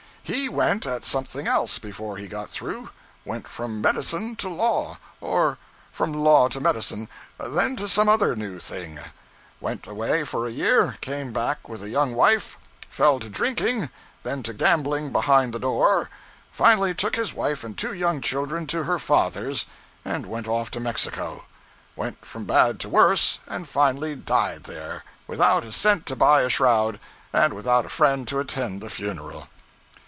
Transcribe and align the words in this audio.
'He 0.23 0.47
went 0.47 0.85
at 0.85 1.03
something 1.03 1.45
else 1.45 1.77
before 1.77 2.15
he 2.15 2.29
got 2.29 2.49
through 2.49 2.91
went 3.25 3.49
from 3.49 3.81
medicine 3.81 4.37
to 4.37 4.47
law, 4.47 4.97
or 5.19 5.57
from 5.91 6.13
law 6.13 6.47
to 6.47 6.61
medicine 6.61 7.09
then 7.37 7.75
to 7.75 7.89
some 7.89 8.07
other 8.07 8.33
new 8.33 8.57
thing; 8.57 8.97
went 9.59 9.85
away 9.87 10.23
for 10.23 10.47
a 10.47 10.51
year, 10.51 10.95
came 11.01 11.33
back 11.33 11.67
with 11.67 11.83
a 11.83 11.89
young 11.89 12.13
wife; 12.13 12.57
fell 12.89 13.19
to 13.19 13.29
drinking, 13.29 13.89
then 14.23 14.41
to 14.43 14.53
gambling 14.53 15.11
behind 15.11 15.53
the 15.53 15.59
door; 15.59 16.09
finally 16.49 16.95
took 16.95 17.17
his 17.17 17.33
wife 17.33 17.61
and 17.65 17.77
two 17.77 17.91
young 17.91 18.21
children 18.21 18.65
to 18.67 18.83
her 18.85 18.99
father's, 18.99 19.65
and 20.05 20.25
went 20.25 20.47
off 20.47 20.71
to 20.71 20.79
Mexico; 20.79 21.43
went 21.97 22.23
from 22.25 22.45
bad 22.45 22.79
to 22.79 22.87
worse, 22.87 23.41
and 23.47 23.67
finally 23.67 24.15
died 24.15 24.63
there, 24.63 25.03
without 25.27 25.65
a 25.65 25.73
cent 25.73 26.05
to 26.05 26.15
buy 26.15 26.39
a 26.43 26.47
shroud, 26.49 27.01
and 27.33 27.51
without 27.51 27.85
a 27.85 27.89
friend 27.89 28.29
to 28.29 28.39
attend 28.39 28.79
the 28.81 28.89
funeral.' 28.89 29.49